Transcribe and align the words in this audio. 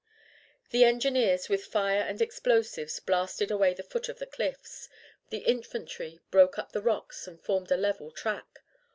The 0.71 0.83
engineers 0.83 1.47
with 1.47 1.63
fire 1.63 2.01
and 2.01 2.23
explosives 2.23 2.99
blasted 2.99 3.51
away 3.51 3.75
the 3.75 3.83
foot 3.83 4.09
of 4.09 4.17
the 4.17 4.25
cliffs; 4.25 4.89
the 5.29 5.45
infantry 5.45 6.19
broke 6.31 6.57
up 6.57 6.71
the 6.71 6.81
rocks 6.81 7.27
and 7.27 7.39
formed 7.39 7.69
a 7.71 7.77
level 7.77 8.09
track. 8.09 8.63